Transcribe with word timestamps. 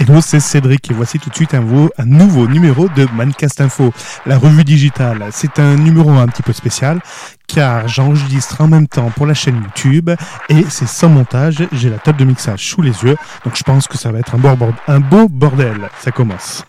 Hello, 0.00 0.22
c'est 0.22 0.40
Cédric 0.40 0.90
et 0.90 0.94
voici 0.94 1.18
tout 1.18 1.28
de 1.28 1.34
suite 1.34 1.52
un, 1.52 1.62
nouveau 2.06 2.48
numéro 2.48 2.88
de 2.88 3.06
Mancast 3.12 3.60
Info, 3.60 3.92
la 4.24 4.38
revue 4.38 4.64
digitale. 4.64 5.26
C'est 5.30 5.58
un 5.58 5.76
numéro 5.76 6.08
un 6.12 6.26
petit 6.26 6.40
peu 6.40 6.54
spécial 6.54 7.00
car 7.46 7.86
j'enregistre 7.86 8.62
en 8.62 8.66
même 8.66 8.88
temps 8.88 9.10
pour 9.10 9.26
la 9.26 9.34
chaîne 9.34 9.56
YouTube 9.56 10.08
et 10.48 10.64
c'est 10.70 10.88
sans 10.88 11.10
montage, 11.10 11.68
j'ai 11.72 11.90
la 11.90 11.98
table 11.98 12.18
de 12.18 12.24
mixage 12.24 12.66
sous 12.66 12.80
les 12.80 12.92
yeux, 13.02 13.14
donc 13.44 13.56
je 13.56 13.62
pense 13.62 13.86
que 13.88 13.98
ça 13.98 14.10
va 14.10 14.20
être 14.20 14.34
un 14.36 14.38
beau, 14.38 14.72
un 14.88 15.00
beau 15.00 15.28
bordel. 15.28 15.90
Ça 16.00 16.10
commence. 16.10 16.64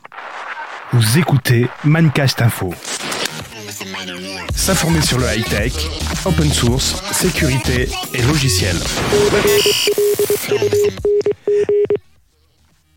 Vous 0.91 1.17
écoutez 1.17 1.69
Mancast 1.85 2.41
Info. 2.41 2.73
S'informer 4.53 5.01
sur 5.01 5.19
le 5.19 5.25
high-tech, 5.33 5.71
open 6.25 6.51
source, 6.51 7.01
sécurité 7.13 7.87
et 8.13 8.21
logiciel. 8.23 8.75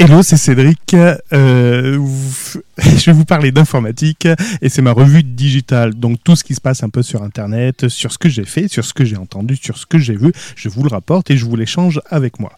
Hello, 0.05 0.23
c'est 0.23 0.37
Cédric. 0.37 0.93
Euh, 0.93 1.99
je 2.79 3.05
vais 3.07 3.13
vous 3.13 3.25
parler 3.25 3.53
d'informatique 3.53 4.29
et 4.61 4.69
c'est 4.69 4.83
ma 4.83 4.93
revue 4.93 5.23
digitale. 5.23 5.95
Donc 5.95 6.19
tout 6.23 6.37
ce 6.37 6.45
qui 6.45 6.55
se 6.55 6.61
passe 6.61 6.83
un 6.83 6.91
peu 6.91 7.01
sur 7.01 7.23
Internet, 7.23 7.89
sur 7.89 8.13
ce 8.13 8.19
que 8.19 8.29
j'ai 8.29 8.45
fait, 8.45 8.69
sur 8.69 8.85
ce 8.85 8.93
que 8.93 9.07
j'ai 9.07 9.17
entendu, 9.17 9.57
sur 9.57 9.79
ce 9.79 9.87
que 9.87 9.97
j'ai 9.99 10.15
vu, 10.15 10.31
je 10.57 10.69
vous 10.69 10.83
le 10.83 10.91
rapporte 10.91 11.31
et 11.31 11.39
je 11.39 11.47
vous 11.47 11.57
l'échange 11.57 12.03
avec 12.11 12.39
moi. 12.39 12.53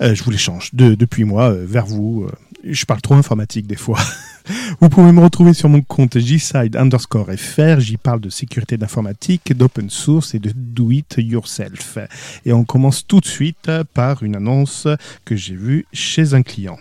Euh, 0.00 0.16
je 0.16 0.24
vous 0.24 0.32
l'échange 0.32 0.70
de, 0.72 0.96
depuis 0.96 1.22
moi 1.22 1.52
euh, 1.52 1.64
vers 1.64 1.86
vous. 1.86 2.26
Je 2.66 2.84
parle 2.84 3.00
trop 3.00 3.14
informatique 3.14 3.66
des 3.66 3.76
fois. 3.76 3.98
Vous 4.80 4.88
pouvez 4.88 5.12
me 5.12 5.20
retrouver 5.20 5.54
sur 5.54 5.68
mon 5.68 5.82
compte 5.82 6.18
jside 6.18 6.76
underscore 6.76 7.28
fr. 7.36 7.80
J'y 7.80 7.96
parle 7.96 8.20
de 8.20 8.30
sécurité 8.30 8.76
d'informatique, 8.76 9.56
d'open 9.56 9.88
source 9.90 10.34
et 10.34 10.38
de 10.38 10.52
do 10.54 10.90
it 10.90 11.14
yourself. 11.18 11.98
Et 12.44 12.52
on 12.52 12.64
commence 12.64 13.06
tout 13.06 13.20
de 13.20 13.26
suite 13.26 13.70
par 13.94 14.22
une 14.22 14.36
annonce 14.36 14.86
que 15.24 15.36
j'ai 15.36 15.56
vue 15.56 15.86
chez 15.92 16.34
un 16.34 16.42
client. 16.42 16.78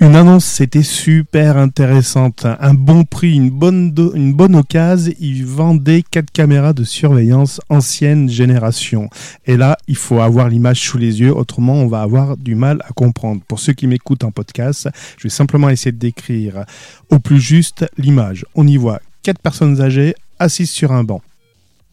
Une 0.00 0.14
annonce, 0.14 0.44
c'était 0.44 0.84
super 0.84 1.56
intéressante. 1.56 2.46
Un 2.60 2.74
bon 2.74 3.02
prix, 3.02 3.34
une 3.34 3.50
bonne, 3.50 3.92
une 4.14 4.32
bonne 4.32 4.54
occasion. 4.54 5.12
Ils 5.18 5.44
vendaient 5.44 6.04
quatre 6.08 6.30
caméras 6.30 6.72
de 6.72 6.84
surveillance 6.84 7.60
ancienne 7.68 8.30
génération. 8.30 9.10
Et 9.44 9.56
là, 9.56 9.76
il 9.88 9.96
faut 9.96 10.20
avoir 10.20 10.48
l'image 10.48 10.80
sous 10.82 10.98
les 10.98 11.20
yeux, 11.20 11.34
autrement 11.34 11.74
on 11.74 11.88
va 11.88 12.02
avoir 12.02 12.36
du 12.36 12.54
mal 12.54 12.80
à 12.88 12.92
comprendre. 12.92 13.42
Pour 13.48 13.58
ceux 13.58 13.72
qui 13.72 13.88
m'écoutent 13.88 14.22
en 14.22 14.30
podcast, 14.30 14.88
je 15.16 15.24
vais 15.24 15.30
simplement 15.30 15.68
essayer 15.68 15.90
de 15.90 15.98
décrire 15.98 16.64
au 17.10 17.18
plus 17.18 17.40
juste 17.40 17.84
l'image. 17.98 18.46
On 18.54 18.68
y 18.68 18.76
voit 18.76 19.00
quatre 19.24 19.40
personnes 19.40 19.80
âgées 19.80 20.14
assises 20.38 20.70
sur 20.70 20.92
un 20.92 21.02
banc. 21.02 21.22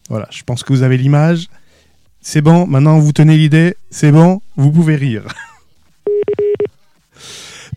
Voilà, 0.08 0.28
je 0.30 0.44
pense 0.44 0.62
que 0.62 0.72
vous 0.72 0.84
avez 0.84 0.96
l'image. 0.96 1.48
C'est 2.20 2.40
bon, 2.40 2.68
maintenant 2.68 3.00
vous 3.00 3.12
tenez 3.12 3.36
l'idée, 3.36 3.76
c'est 3.90 4.12
bon, 4.12 4.40
vous 4.54 4.70
pouvez 4.70 4.94
rire. 4.94 5.24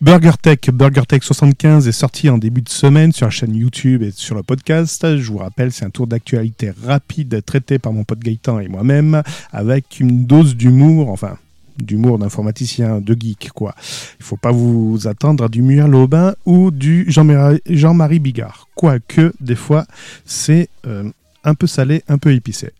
BurgerTech, 0.00 0.70
BurgerTech 0.70 1.22
75 1.22 1.86
est 1.86 1.92
sorti 1.92 2.30
en 2.30 2.38
début 2.38 2.62
de 2.62 2.70
semaine 2.70 3.12
sur 3.12 3.26
la 3.26 3.30
chaîne 3.30 3.54
YouTube 3.54 4.02
et 4.02 4.10
sur 4.10 4.34
le 4.34 4.42
podcast. 4.42 5.18
Je 5.18 5.30
vous 5.30 5.36
rappelle, 5.36 5.72
c'est 5.72 5.84
un 5.84 5.90
tour 5.90 6.06
d'actualité 6.06 6.72
rapide 6.86 7.44
traité 7.44 7.78
par 7.78 7.92
mon 7.92 8.04
pote 8.04 8.20
Gaëtan 8.20 8.60
et 8.60 8.68
moi-même 8.68 9.22
avec 9.52 10.00
une 10.00 10.24
dose 10.24 10.56
d'humour, 10.56 11.10
enfin 11.10 11.36
d'humour 11.76 12.18
d'informaticien, 12.18 13.02
de 13.02 13.14
geek, 13.18 13.50
quoi. 13.54 13.74
Il 14.18 14.24
faut 14.24 14.38
pas 14.38 14.52
vous 14.52 15.06
attendre 15.06 15.44
à 15.44 15.48
du 15.48 15.60
Muriel 15.60 15.94
Aubin 15.94 16.34
ou 16.46 16.70
du 16.70 17.04
Jean-Marie 17.08 18.20
Bigard. 18.20 18.68
Quoique, 18.74 19.34
des 19.40 19.54
fois, 19.54 19.84
c'est 20.24 20.70
euh, 20.86 21.10
un 21.44 21.54
peu 21.54 21.66
salé, 21.66 22.02
un 22.08 22.18
peu 22.18 22.32
épicé. 22.32 22.72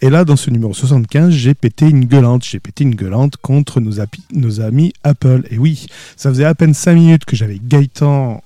Et 0.00 0.10
là, 0.10 0.24
dans 0.24 0.36
ce 0.36 0.50
numéro 0.50 0.74
75, 0.74 1.32
j'ai 1.32 1.54
pété 1.54 1.88
une 1.88 2.04
gueulante. 2.04 2.44
J'ai 2.44 2.60
pété 2.60 2.84
une 2.84 2.94
gueulante 2.94 3.36
contre 3.36 3.80
nos, 3.80 4.60
amis 4.60 4.92
Apple. 5.02 5.44
Et 5.50 5.58
oui, 5.58 5.86
ça 6.16 6.30
faisait 6.30 6.44
à 6.44 6.54
peine 6.54 6.74
5 6.74 6.94
minutes 6.94 7.24
que 7.24 7.36
j'avais 7.36 7.58
Gaëtan 7.62 8.42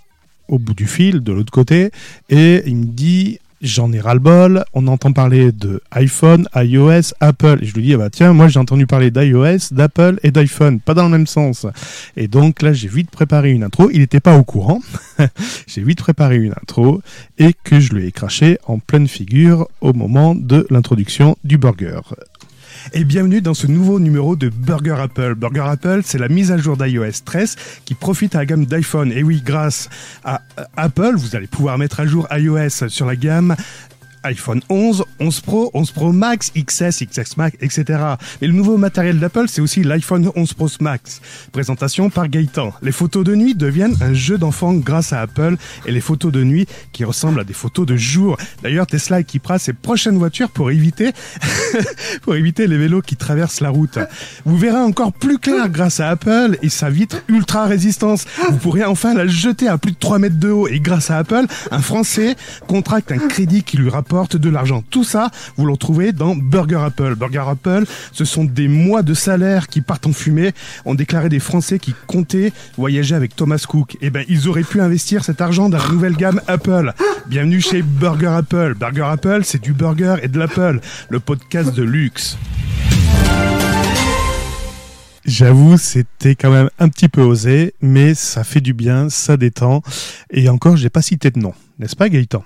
au 0.48 0.58
bout 0.58 0.74
du 0.74 0.86
fil, 0.86 1.20
de 1.20 1.32
l'autre 1.32 1.52
côté, 1.52 1.90
et 2.28 2.62
il 2.66 2.76
me 2.76 2.84
dit 2.84 3.40
j'en 3.62 3.92
ai 3.92 4.00
ras-le-bol, 4.00 4.64
on 4.74 4.86
entend 4.86 5.12
parler 5.12 5.52
de 5.52 5.82
iPhone, 5.92 6.48
iOS, 6.54 7.12
Apple. 7.20 7.58
Et 7.62 7.66
je 7.66 7.74
lui 7.74 7.82
dis, 7.82 7.94
ah 7.94 7.98
bah 7.98 8.10
tiens, 8.10 8.32
moi 8.32 8.48
j'ai 8.48 8.58
entendu 8.58 8.86
parler 8.86 9.10
d'iOS, 9.10 9.72
d'Apple 9.72 10.18
et 10.22 10.30
d'iPhone, 10.30 10.80
pas 10.80 10.94
dans 10.94 11.04
le 11.04 11.10
même 11.10 11.26
sens. 11.26 11.66
Et 12.16 12.28
donc 12.28 12.62
là, 12.62 12.72
j'ai 12.72 12.88
vite 12.88 13.10
préparé 13.10 13.50
une 13.50 13.64
intro. 13.64 13.90
Il 13.90 14.00
n'était 14.00 14.20
pas 14.20 14.36
au 14.36 14.44
courant. 14.44 14.80
j'ai 15.66 15.82
vite 15.82 15.98
préparé 15.98 16.36
une 16.36 16.52
intro 16.52 17.00
et 17.38 17.54
que 17.64 17.80
je 17.80 17.92
lui 17.92 18.06
ai 18.06 18.12
craché 18.12 18.58
en 18.66 18.78
pleine 18.78 19.08
figure 19.08 19.68
au 19.80 19.92
moment 19.92 20.34
de 20.34 20.66
l'introduction 20.70 21.36
du 21.44 21.58
burger 21.58 22.00
et 22.92 23.04
bienvenue 23.04 23.40
dans 23.40 23.54
ce 23.54 23.66
nouveau 23.66 23.98
numéro 23.98 24.36
de 24.36 24.48
Burger 24.48 24.96
Apple. 24.98 25.34
Burger 25.34 25.64
Apple, 25.66 26.00
c'est 26.04 26.18
la 26.18 26.28
mise 26.28 26.52
à 26.52 26.56
jour 26.56 26.76
d'iOS 26.76 27.22
13 27.24 27.56
qui 27.84 27.94
profite 27.94 28.34
à 28.34 28.38
la 28.38 28.46
gamme 28.46 28.66
d'iPhone. 28.66 29.12
Et 29.12 29.22
oui, 29.22 29.42
grâce 29.44 29.88
à 30.24 30.42
Apple, 30.76 31.14
vous 31.16 31.36
allez 31.36 31.46
pouvoir 31.46 31.78
mettre 31.78 32.00
à 32.00 32.06
jour 32.06 32.26
iOS 32.30 32.88
sur 32.88 33.06
la 33.06 33.16
gamme 33.16 33.56
iPhone 34.26 34.60
11, 34.68 35.04
11 35.20 35.40
Pro, 35.40 35.70
11 35.72 35.90
Pro 35.92 36.12
Max, 36.12 36.52
XS, 36.56 37.04
XS 37.06 37.36
Max, 37.36 37.56
etc. 37.60 38.00
Et 38.42 38.46
le 38.46 38.52
nouveau 38.52 38.76
matériel 38.76 39.20
d'Apple, 39.20 39.46
c'est 39.46 39.60
aussi 39.60 39.84
l'iPhone 39.84 40.30
11 40.34 40.52
Pro 40.54 40.68
Max. 40.80 41.20
Présentation 41.52 42.10
par 42.10 42.28
Gaëtan. 42.28 42.72
Les 42.82 42.92
photos 42.92 43.24
de 43.24 43.34
nuit 43.36 43.54
deviennent 43.54 43.96
un 44.00 44.14
jeu 44.14 44.36
d'enfant 44.36 44.74
grâce 44.74 45.12
à 45.12 45.20
Apple 45.20 45.56
et 45.86 45.92
les 45.92 46.00
photos 46.00 46.32
de 46.32 46.42
nuit 46.42 46.66
qui 46.92 47.04
ressemblent 47.04 47.40
à 47.40 47.44
des 47.44 47.52
photos 47.52 47.86
de 47.86 47.96
jour. 47.96 48.36
D'ailleurs, 48.62 48.86
Tesla 48.86 49.20
équipera 49.20 49.58
ses 49.58 49.72
prochaines 49.72 50.18
voitures 50.18 50.50
pour 50.50 50.72
éviter, 50.72 51.12
pour 52.22 52.34
éviter 52.34 52.66
les 52.66 52.78
vélos 52.78 53.02
qui 53.02 53.16
traversent 53.16 53.60
la 53.60 53.70
route. 53.70 53.98
Vous 54.44 54.56
verrez 54.56 54.80
encore 54.80 55.12
plus 55.12 55.38
clair 55.38 55.68
grâce 55.68 56.00
à 56.00 56.08
Apple 56.08 56.58
et 56.62 56.68
sa 56.68 56.90
vitre 56.90 57.18
ultra 57.28 57.66
résistance. 57.66 58.24
Vous 58.50 58.58
pourrez 58.58 58.84
enfin 58.84 59.14
la 59.14 59.28
jeter 59.28 59.68
à 59.68 59.78
plus 59.78 59.92
de 59.92 59.98
3 59.98 60.18
mètres 60.18 60.40
de 60.40 60.50
haut 60.50 60.66
et 60.66 60.80
grâce 60.80 61.10
à 61.10 61.18
Apple, 61.18 61.46
un 61.70 61.80
Français 61.80 62.34
contracte 62.66 63.12
un 63.12 63.18
crédit 63.18 63.62
qui 63.62 63.76
lui 63.76 63.88
rapporte 63.88 64.15
de 64.24 64.48
l'argent. 64.48 64.82
Tout 64.88 65.04
ça, 65.04 65.30
vous 65.56 65.66
le 65.66 65.72
retrouvez 65.72 66.12
dans 66.12 66.34
Burger 66.34 66.80
Apple. 66.84 67.14
Burger 67.16 67.44
Apple, 67.48 67.84
ce 68.12 68.24
sont 68.24 68.44
des 68.44 68.66
mois 68.66 69.02
de 69.02 69.12
salaire 69.12 69.68
qui 69.68 69.82
partent 69.82 70.06
en 70.06 70.12
fumée. 70.12 70.52
On 70.86 70.94
déclarait 70.94 71.28
des 71.28 71.38
Français 71.38 71.78
qui 71.78 71.94
comptaient 72.06 72.52
voyager 72.78 73.14
avec 73.14 73.36
Thomas 73.36 73.62
Cook. 73.68 73.98
Eh 74.00 74.08
ben, 74.08 74.24
ils 74.28 74.48
auraient 74.48 74.62
pu 74.62 74.80
investir 74.80 75.22
cet 75.22 75.42
argent 75.42 75.68
dans 75.68 75.78
la 75.78 75.88
nouvelle 75.88 76.16
gamme 76.16 76.40
Apple. 76.46 76.94
Bienvenue 77.26 77.60
chez 77.60 77.82
Burger 77.82 78.28
Apple. 78.28 78.74
Burger 78.78 79.06
Apple, 79.06 79.40
c'est 79.44 79.60
du 79.60 79.74
burger 79.74 80.16
et 80.22 80.28
de 80.28 80.38
l'Apple. 80.38 80.80
Le 81.10 81.20
podcast 81.20 81.74
de 81.74 81.82
luxe. 81.82 82.38
J'avoue, 85.26 85.76
c'était 85.76 86.36
quand 86.36 86.52
même 86.52 86.70
un 86.78 86.88
petit 86.88 87.08
peu 87.08 87.20
osé, 87.20 87.74
mais 87.82 88.14
ça 88.14 88.44
fait 88.44 88.60
du 88.60 88.72
bien, 88.72 89.10
ça 89.10 89.36
détend. 89.36 89.82
Et 90.30 90.48
encore, 90.48 90.76
j'ai 90.76 90.88
pas 90.88 91.02
cité 91.02 91.30
de 91.30 91.40
nom, 91.40 91.52
n'est-ce 91.78 91.96
pas 91.96 92.08
Gaëtan? 92.08 92.44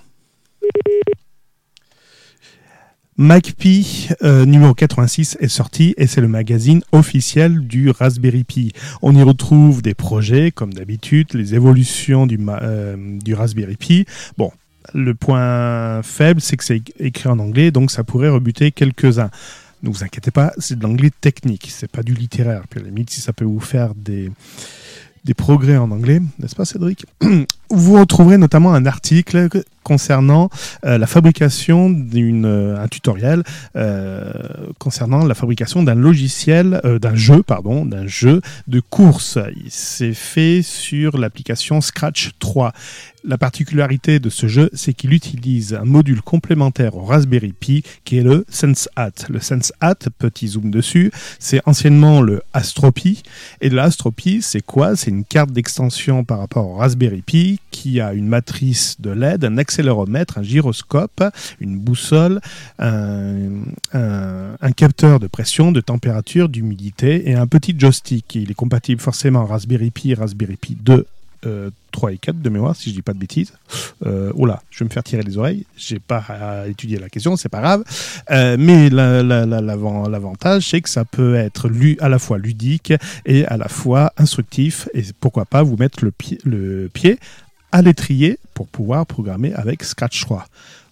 MacPi 3.21 4.09
euh, 4.23 4.47
numéro 4.47 4.73
86 4.73 5.37
est 5.41 5.49
sorti 5.49 5.93
et 5.99 6.07
c'est 6.07 6.23
le 6.23 6.27
magazine 6.27 6.81
officiel 6.91 7.67
du 7.67 7.91
Raspberry 7.91 8.45
Pi. 8.45 8.73
On 9.03 9.15
y 9.15 9.23
retrouve 9.23 9.83
des 9.83 9.93
projets 9.93 10.51
comme 10.51 10.73
d'habitude, 10.73 11.35
les 11.35 11.55
évolutions 11.55 12.27
du, 12.27 12.39
euh, 12.49 13.19
Raspberry 13.35 13.77
Pi. 13.77 14.07
Bon, 14.39 14.53
le 14.95 15.15
point 15.15 16.03
faible, 16.03 16.41
c'est 16.41 16.57
que 16.57 16.65
c'est 16.65 16.81
écrit 16.99 17.29
en 17.29 17.39
anglais, 17.41 17.71
donc 17.71 17.91
ça 17.91 18.05
pourrait 18.05 18.31
rebuter 18.31 18.73
quelques-uns. 18.73 19.29
Ne 19.83 19.91
vous 19.91 20.03
inquiétez 20.03 20.31
pas, 20.31 20.55
c'est 20.57 20.79
de 20.79 20.83
l'anglais 20.83 21.11
technique, 21.21 21.69
c'est 21.71 21.91
pas 21.91 22.03
du 22.03 22.15
littéraire. 22.15 22.63
Puis 22.71 22.81
à 22.81 22.83
la 22.85 22.89
limite, 22.89 23.11
si 23.11 23.21
ça 23.21 23.35
peut 23.35 23.45
vous 23.45 23.61
faire 23.61 23.95
des, 23.95 24.31
des 25.27 25.35
progrès 25.35 25.77
en 25.77 25.91
anglais, 25.91 26.23
n'est-ce 26.39 26.55
pas 26.55 26.65
Cédric? 26.65 27.05
Vous 27.71 27.99
retrouverez 27.99 28.37
notamment 28.37 28.75
un 28.75 28.85
article 28.85 29.49
concernant 29.85 30.51
euh, 30.85 30.99
la 30.99 31.07
fabrication 31.07 31.89
d'une 31.89 32.45
euh, 32.45 32.83
un 32.83 32.89
tutoriel 32.89 33.43
euh, 33.77 34.33
concernant 34.79 35.25
la 35.25 35.35
fabrication 35.35 35.83
d'un 35.83 35.95
logiciel 35.95 36.81
d'un 37.01 37.15
jeu 37.15 37.43
pardon 37.43 37.85
d'un 37.85 38.07
jeu 38.07 38.43
de 38.67 38.81
course. 38.81 39.39
C'est 39.69 40.15
fait 40.15 40.63
sur 40.63 41.17
l'application 41.17 41.81
Scratch 41.81 42.31
3 42.41 42.73
la 43.25 43.39
particularité 43.39 44.19
de 44.19 44.31
ce 44.31 44.47
jeu, 44.47 44.71
c'est 44.73 44.95
qu'il 44.95 45.13
utilise 45.13 45.75
un 45.75 45.85
module 45.85 46.23
complémentaire 46.23 46.97
au 46.97 47.05
Raspberry 47.05 47.53
Pi 47.53 47.83
qui 48.05 48.19
est 48.19 48.23
le 48.23 48.45
SenseHat. 48.49 49.27
Le 49.29 49.41
SenseHat, 49.41 50.09
petit 50.19 50.49
zoom 50.49 50.71
dessus, 50.71 51.11
c'est 51.39 51.61
anciennement 51.67 52.23
le 52.23 52.43
AstroPi. 52.53 53.23
Et 53.61 53.69
l'AstroPi, 53.69 54.43
c'est 54.43 54.65
quoi? 54.65 54.97
C'est 54.97 55.11
une 55.11 55.25
carte 55.25 55.53
d'extension 55.53 56.25
par 56.25 56.39
rapport 56.39 56.67
au 56.67 56.75
Raspberry 56.77 57.23
Pi 57.23 57.60
qui 57.71 58.01
a 58.01 58.13
une 58.13 58.27
matrice 58.27 58.97
de 59.01 59.11
LED, 59.11 59.45
un 59.45 59.59
accéléromètre, 59.59 60.39
un 60.39 60.43
gyroscope, 60.43 61.23
une 61.61 61.79
boussole, 61.79 62.41
un, 62.79 63.63
capteur 64.77 65.21
de 65.21 65.27
pression, 65.27 65.73
de 65.73 65.81
température, 65.81 66.49
d'humidité 66.49 67.29
et 67.29 67.35
un 67.35 67.47
petit 67.47 67.75
joystick. 67.79 68.35
Il 68.35 68.51
est 68.51 68.55
compatible 68.55 69.01
forcément 69.01 69.45
Raspberry 69.45 69.91
Pi 69.91 70.15
Raspberry 70.15 70.57
Pi 70.57 70.77
2 70.81 71.07
3 71.91 72.13
et 72.13 72.19
4 72.19 72.41
de 72.41 72.51
mémoire, 72.51 72.77
si 72.77 72.91
je 72.91 72.95
dis 72.95 73.03
pas 73.03 73.13
de 73.13 73.19
bêtises. 73.19 73.53
Euh, 74.07 74.33
oh 74.35 74.47
là, 74.47 74.63
je 74.71 74.81
vais 74.81 74.85
me 74.85 74.91
faire 74.91 75.03
tirer 75.03 75.23
les 75.23 75.39
oreilles. 75.39 75.65
J'ai 75.77 75.99
pas 75.99 76.25
à 76.29 76.69
étudier 76.69 76.99
la 76.99 77.09
question, 77.09 77.37
c'est 77.37 77.49
pas 77.49 77.61
grave. 77.61 77.85
Euh, 78.31 78.57
mais 78.59 78.91
l'avantage, 78.91 80.69
c'est 80.69 80.81
que 80.81 80.89
ça 80.89 81.05
peut 81.05 81.35
être 81.35 81.71
à 82.01 82.09
la 82.09 82.19
fois 82.19 82.39
ludique 82.39 82.93
et 83.27 83.45
à 83.47 83.57
la 83.57 83.69
fois 83.69 84.13
instructif. 84.17 84.89
Et 84.95 85.03
pourquoi 85.19 85.45
pas 85.45 85.63
vous 85.63 85.77
mettre 85.77 86.05
le 86.05 86.11
pied, 86.11 86.39
le 86.45 86.89
pied 86.93 87.19
à 87.73 87.83
l'étrier 87.83 88.39
pour 88.55 88.69
pouvoir 88.69 89.07
programmer 89.07 89.53
avec 89.55 89.85
Scratch 89.85 90.21
3. 90.23 90.47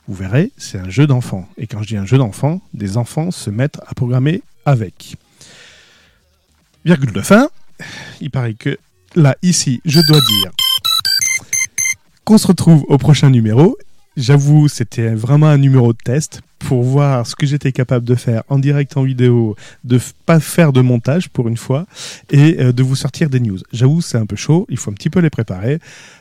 Vous 0.07 0.15
verrez, 0.15 0.51
c'est 0.57 0.79
un 0.79 0.89
jeu 0.89 1.07
d'enfant. 1.07 1.49
Et 1.59 1.67
quand 1.67 1.83
je 1.83 1.89
dis 1.89 1.97
un 1.97 2.07
jeu 2.07 2.19
d'enfant, 2.19 2.61
des 2.73 2.97
enfants 2.97 3.31
se 3.31 3.51
mettent 3.51 3.79
à 3.87 3.95
programmer 3.95 4.43
avec. 4.65 5.17
Virgule 6.85 7.13
de 7.13 7.21
fin. 7.21 7.49
Il 8.21 8.31
paraît 8.31 8.55
que 8.55 8.79
là, 9.15 9.37
ici, 9.43 9.81
je 9.85 10.01
dois 10.09 10.21
dire 10.21 10.51
qu'on 12.25 12.39
se 12.39 12.47
retrouve 12.47 12.85
au 12.89 12.99
prochain 12.99 13.31
numéro. 13.31 13.77
J'avoue, 14.17 14.69
c'était 14.69 15.15
vraiment 15.15 15.47
un 15.47 15.59
numéro 15.59 15.93
de 15.93 15.99
test 15.99 16.41
pour 16.59 16.83
voir 16.83 17.27
ce 17.27 17.37
que 17.37 17.47
j'étais 17.47 17.73
capable 17.73 18.05
de 18.05 18.15
faire 18.15 18.43
en 18.49 18.59
direct 18.59 18.97
en 18.97 19.03
vidéo, 19.03 19.57
de 19.85 20.01
pas 20.27 20.41
faire 20.41 20.73
de 20.73 20.81
montage 20.81 21.29
pour 21.29 21.49
une 21.49 21.57
fois 21.57 21.87
et 22.31 22.61
euh, 22.61 22.73
de 22.73 22.83
vous 22.83 22.97
sortir 22.97 23.31
des 23.31 23.41
news. 23.41 23.59
J'avoue, 23.73 24.01
c'est 24.01 24.19
un 24.19 24.27
peu 24.27 24.37
chaud, 24.37 24.67
il 24.69 24.77
faut 24.77 24.91
un 24.91 24.95
petit 24.95 25.11
peu 25.11 25.21
les 25.21 25.31
préparer, 25.31 25.79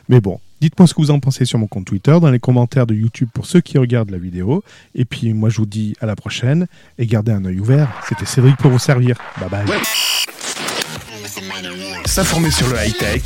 mais 0.08 0.20
bon. 0.20 0.40
Dites-moi 0.60 0.86
ce 0.86 0.94
que 0.94 1.00
vous 1.00 1.10
en 1.10 1.20
pensez 1.20 1.44
sur 1.44 1.58
mon 1.58 1.66
compte 1.66 1.86
Twitter, 1.86 2.16
dans 2.20 2.30
les 2.30 2.38
commentaires 2.38 2.86
de 2.86 2.94
YouTube 2.94 3.28
pour 3.32 3.46
ceux 3.46 3.60
qui 3.60 3.78
regardent 3.78 4.10
la 4.10 4.18
vidéo. 4.18 4.64
Et 4.94 5.04
puis 5.04 5.32
moi 5.32 5.50
je 5.50 5.58
vous 5.58 5.66
dis 5.66 5.94
à 6.00 6.06
la 6.06 6.16
prochaine 6.16 6.66
et 6.98 7.06
gardez 7.06 7.32
un 7.32 7.44
œil 7.44 7.60
ouvert. 7.60 7.88
C'était 8.08 8.26
Cédric 8.26 8.56
pour 8.56 8.70
vous 8.70 8.78
servir. 8.78 9.16
Bye 9.38 9.48
bye. 9.50 9.78
S'informer 12.06 12.50
sur 12.50 12.68
le 12.68 12.76
high-tech, 12.76 13.22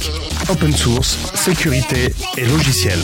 open 0.51 0.73
source, 0.73 1.33
sécurité 1.35 2.13
et 2.37 2.47
logiciel. 2.47 2.99